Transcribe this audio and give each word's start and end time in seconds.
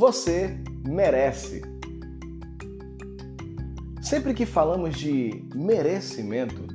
você 0.00 0.56
merece. 0.82 1.60
Sempre 4.00 4.32
que 4.32 4.46
falamos 4.46 4.96
de 4.96 5.44
merecimento, 5.54 6.66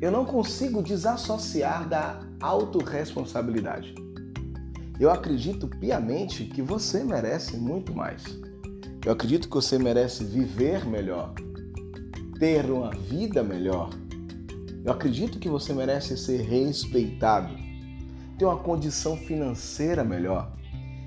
eu 0.00 0.10
não 0.10 0.24
consigo 0.24 0.82
desassociar 0.82 1.88
da 1.88 2.18
autorresponsabilidade. 2.40 3.94
Eu 4.98 5.08
acredito 5.08 5.68
piamente 5.68 6.46
que 6.46 6.60
você 6.60 7.04
merece 7.04 7.56
muito 7.56 7.94
mais. 7.94 8.24
Eu 9.06 9.12
acredito 9.12 9.48
que 9.48 9.54
você 9.54 9.78
merece 9.78 10.24
viver 10.24 10.84
melhor, 10.84 11.32
ter 12.40 12.68
uma 12.72 12.90
vida 12.90 13.44
melhor. 13.44 13.90
Eu 14.84 14.90
acredito 14.90 15.38
que 15.38 15.48
você 15.48 15.72
merece 15.72 16.16
ser 16.16 16.40
respeitado, 16.40 17.54
ter 18.36 18.46
uma 18.46 18.58
condição 18.58 19.16
financeira 19.16 20.02
melhor. 20.02 20.60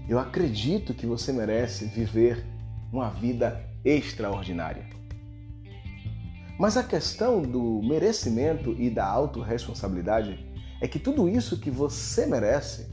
Eu 0.08 0.20
acredito 0.20 0.94
que 0.94 1.06
você 1.06 1.34
merece 1.34 1.86
viver 1.86 2.46
uma 2.92 3.10
vida 3.10 3.64
extraordinária. 3.84 4.86
Mas 6.60 6.78
a 6.78 6.84
questão 6.84 7.42
do 7.42 7.82
merecimento 7.84 8.76
e 8.80 8.90
da 8.90 9.06
autorresponsabilidade 9.06 10.40
é 10.80 10.88
que 10.88 11.00
tudo 11.00 11.28
isso 11.28 11.60
que 11.60 11.72
você 11.72 12.26
merece 12.26 12.88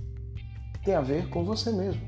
tem 0.85 0.95
a 0.95 1.01
ver 1.01 1.29
com 1.29 1.45
você 1.45 1.71
mesmo. 1.71 2.03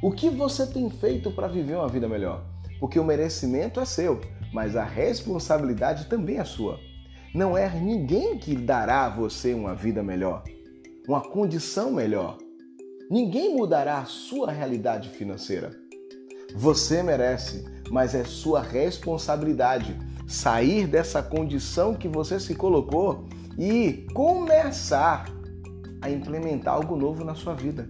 O 0.00 0.12
que 0.12 0.30
você 0.30 0.64
tem 0.66 0.88
feito 0.88 1.30
para 1.32 1.48
viver 1.48 1.74
uma 1.74 1.88
vida 1.88 2.08
melhor? 2.08 2.44
Porque 2.78 2.98
o 2.98 3.04
merecimento 3.04 3.80
é 3.80 3.84
seu, 3.84 4.20
mas 4.52 4.76
a 4.76 4.84
responsabilidade 4.84 6.06
também 6.06 6.38
é 6.38 6.44
sua. 6.44 6.78
Não 7.34 7.58
é 7.58 7.68
ninguém 7.68 8.38
que 8.38 8.54
dará 8.54 9.06
a 9.06 9.10
você 9.10 9.52
uma 9.52 9.74
vida 9.74 10.02
melhor, 10.02 10.44
uma 11.06 11.20
condição 11.20 11.92
melhor. 11.92 12.38
Ninguém 13.10 13.56
mudará 13.56 14.00
a 14.00 14.04
sua 14.04 14.52
realidade 14.52 15.08
financeira. 15.08 15.70
Você 16.54 17.02
merece, 17.02 17.64
mas 17.90 18.14
é 18.14 18.22
sua 18.22 18.60
responsabilidade 18.60 19.98
sair 20.26 20.86
dessa 20.86 21.22
condição 21.22 21.94
que 21.94 22.06
você 22.06 22.38
se 22.38 22.54
colocou 22.54 23.26
e 23.58 24.06
começar 24.12 25.24
a 26.02 26.10
implementar 26.10 26.74
algo 26.74 26.96
novo 26.96 27.24
na 27.24 27.34
sua 27.34 27.54
vida. 27.54 27.88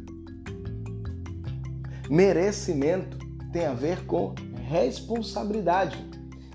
Merecimento 2.08 3.18
tem 3.52 3.66
a 3.66 3.74
ver 3.74 4.06
com 4.06 4.34
responsabilidade. 4.68 5.98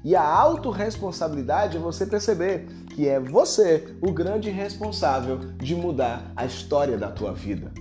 E 0.06 0.16
a 0.16 0.26
autorresponsabilidade 0.26 1.76
é 1.76 1.80
você 1.82 2.06
perceber 2.06 2.66
que 2.96 3.10
é 3.10 3.20
você 3.20 3.94
o 4.02 4.12
grande 4.14 4.50
responsável 4.50 5.38
de 5.58 5.76
mudar 5.76 6.32
a 6.34 6.46
história 6.46 6.98
da 6.98 7.12
tua 7.12 7.34
vida. 7.34 7.72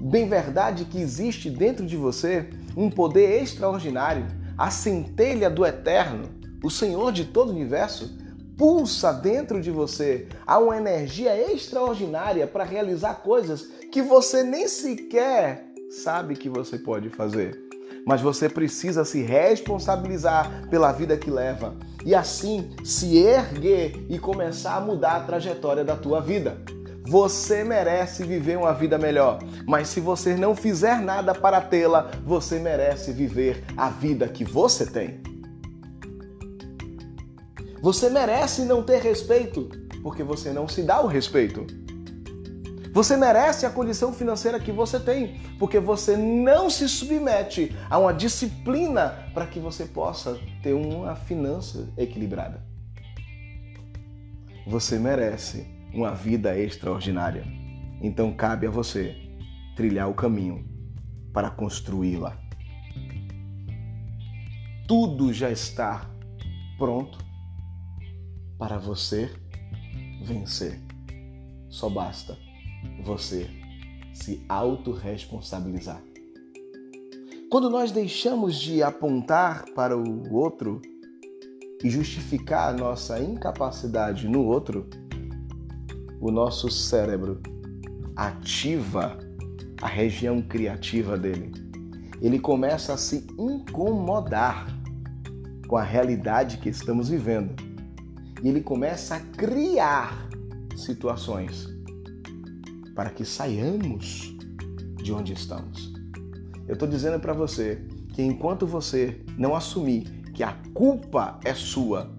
Bem 0.00 0.28
verdade 0.28 0.86
que 0.86 0.98
existe 0.98 1.50
dentro 1.50 1.84
de 1.84 1.96
você 1.96 2.48
um 2.74 2.88
poder 2.88 3.42
extraordinário, 3.42 4.26
a 4.56 4.70
centelha 4.70 5.50
do 5.50 5.64
eterno, 5.64 6.28
o 6.64 6.70
Senhor 6.70 7.12
de 7.12 7.26
todo 7.26 7.48
o 7.48 7.52
universo, 7.52 8.18
pulsa 8.56 9.12
dentro 9.12 9.60
de 9.60 9.70
você. 9.70 10.26
Há 10.46 10.58
uma 10.58 10.76
energia 10.76 11.36
extraordinária 11.52 12.46
para 12.46 12.64
realizar 12.64 13.16
coisas 13.16 13.68
que 13.92 14.00
você 14.00 14.42
nem 14.42 14.68
sequer 14.68 15.70
sabe 15.90 16.36
que 16.36 16.48
você 16.48 16.78
pode 16.78 17.10
fazer. 17.10 17.58
Mas 18.06 18.20
você 18.20 18.48
precisa 18.48 19.04
se 19.04 19.22
responsabilizar 19.22 20.68
pela 20.70 20.92
vida 20.92 21.16
que 21.18 21.30
leva 21.30 21.76
e 22.06 22.14
assim 22.14 22.70
se 22.82 23.18
erguer 23.18 24.06
e 24.08 24.18
começar 24.18 24.76
a 24.76 24.80
mudar 24.80 25.16
a 25.16 25.20
trajetória 25.20 25.84
da 25.84 25.96
tua 25.96 26.20
vida. 26.20 26.56
Você 27.10 27.64
merece 27.64 28.22
viver 28.22 28.56
uma 28.56 28.72
vida 28.72 28.96
melhor, 28.96 29.40
mas 29.66 29.88
se 29.88 29.98
você 29.98 30.36
não 30.36 30.54
fizer 30.54 31.00
nada 31.00 31.34
para 31.34 31.60
tê-la, 31.60 32.08
você 32.24 32.60
merece 32.60 33.10
viver 33.10 33.64
a 33.76 33.90
vida 33.90 34.28
que 34.28 34.44
você 34.44 34.86
tem. 34.86 35.20
Você 37.82 38.08
merece 38.08 38.64
não 38.64 38.84
ter 38.84 39.02
respeito, 39.02 39.68
porque 40.04 40.22
você 40.22 40.52
não 40.52 40.68
se 40.68 40.84
dá 40.84 41.00
o 41.00 41.08
respeito. 41.08 41.66
Você 42.92 43.16
merece 43.16 43.66
a 43.66 43.70
condição 43.70 44.12
financeira 44.12 44.60
que 44.60 44.70
você 44.70 45.00
tem, 45.00 45.40
porque 45.58 45.80
você 45.80 46.16
não 46.16 46.70
se 46.70 46.88
submete 46.88 47.76
a 47.90 47.98
uma 47.98 48.14
disciplina 48.14 49.28
para 49.34 49.48
que 49.48 49.58
você 49.58 49.84
possa 49.84 50.38
ter 50.62 50.74
uma 50.74 51.16
finança 51.16 51.88
equilibrada. 51.98 52.62
Você 54.64 54.96
merece 54.96 55.79
uma 55.92 56.14
vida 56.14 56.58
extraordinária. 56.58 57.44
Então 58.00 58.32
cabe 58.32 58.66
a 58.66 58.70
você 58.70 59.16
trilhar 59.76 60.08
o 60.08 60.14
caminho 60.14 60.64
para 61.32 61.50
construí-la. 61.50 62.38
Tudo 64.86 65.32
já 65.32 65.50
está 65.50 66.10
pronto 66.78 67.18
para 68.58 68.78
você 68.78 69.30
vencer. 70.22 70.80
Só 71.68 71.88
basta 71.88 72.36
você 73.04 73.48
se 74.12 74.44
autorresponsabilizar. 74.48 76.02
Quando 77.50 77.68
nós 77.68 77.90
deixamos 77.90 78.58
de 78.58 78.82
apontar 78.82 79.64
para 79.74 79.96
o 79.96 80.32
outro 80.32 80.80
e 81.82 81.90
justificar 81.90 82.74
a 82.74 82.76
nossa 82.76 83.20
incapacidade 83.20 84.28
no 84.28 84.44
outro, 84.44 84.88
o 86.20 86.30
nosso 86.30 86.68
cérebro 86.70 87.40
ativa 88.14 89.18
a 89.80 89.86
região 89.86 90.42
criativa 90.42 91.16
dele. 91.16 91.52
Ele 92.20 92.38
começa 92.38 92.92
a 92.92 92.96
se 92.98 93.26
incomodar 93.38 94.66
com 95.66 95.76
a 95.76 95.82
realidade 95.82 96.58
que 96.58 96.68
estamos 96.68 97.08
vivendo. 97.08 97.54
E 98.42 98.48
ele 98.48 98.60
começa 98.60 99.16
a 99.16 99.20
criar 99.20 100.28
situações 100.76 101.68
para 102.94 103.08
que 103.08 103.24
saiamos 103.24 104.36
de 104.96 105.12
onde 105.12 105.32
estamos. 105.32 105.94
Eu 106.68 106.74
estou 106.74 106.86
dizendo 106.86 107.18
para 107.18 107.32
você 107.32 107.86
que 108.12 108.22
enquanto 108.22 108.66
você 108.66 109.24
não 109.38 109.54
assumir 109.54 110.04
que 110.34 110.42
a 110.42 110.52
culpa 110.74 111.40
é 111.44 111.54
sua, 111.54 112.14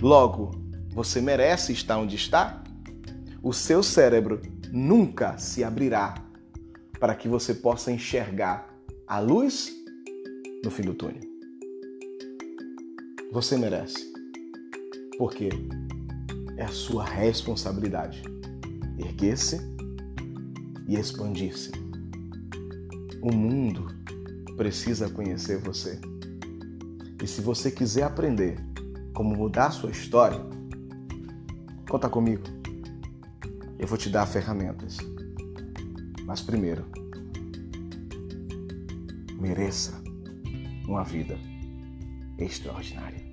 logo 0.00 0.52
você 0.90 1.20
merece 1.20 1.72
estar 1.72 1.98
onde 1.98 2.16
está, 2.16 2.62
o 3.46 3.52
seu 3.52 3.80
cérebro 3.80 4.42
nunca 4.72 5.38
se 5.38 5.62
abrirá 5.62 6.16
para 6.98 7.14
que 7.14 7.28
você 7.28 7.54
possa 7.54 7.92
enxergar 7.92 8.76
a 9.06 9.20
luz 9.20 9.72
no 10.64 10.70
fim 10.72 10.82
do 10.82 10.94
túnel. 10.94 11.20
Você 13.30 13.56
merece, 13.56 14.12
porque 15.16 15.48
é 16.56 16.64
a 16.64 16.72
sua 16.72 17.04
responsabilidade 17.04 18.20
erguer-se 18.98 19.60
e 20.88 20.96
expandir-se. 20.96 21.70
O 23.22 23.32
mundo 23.32 23.86
precisa 24.56 25.08
conhecer 25.08 25.58
você. 25.58 26.00
E 27.22 27.28
se 27.28 27.40
você 27.40 27.70
quiser 27.70 28.02
aprender 28.02 28.58
como 29.14 29.36
mudar 29.36 29.70
sua 29.70 29.92
história, 29.92 30.40
conta 31.88 32.08
comigo. 32.08 32.55
Eu 33.78 33.86
vou 33.86 33.98
te 33.98 34.08
dar 34.08 34.26
ferramentas. 34.26 34.96
Mas 36.24 36.40
primeiro, 36.40 36.84
mereça 39.38 40.02
uma 40.88 41.04
vida 41.04 41.38
extraordinária. 42.38 43.24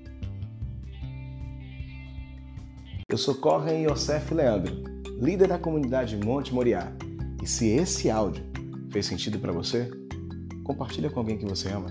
Eu 3.09 3.17
sou 3.17 3.35
Corren 3.35 3.85
Yosef 3.89 4.33
Leandro, 4.33 4.83
líder 5.19 5.47
da 5.47 5.59
comunidade 5.59 6.17
Monte 6.17 6.53
Moriá. 6.53 6.91
E 7.41 7.47
se 7.47 7.67
esse 7.67 8.09
áudio 8.09 8.43
fez 8.91 9.05
sentido 9.05 9.39
para 9.39 9.51
você, 9.51 9.89
compartilha 10.63 11.09
com 11.09 11.19
alguém 11.19 11.37
que 11.37 11.45
você 11.45 11.69
ama. 11.69 11.87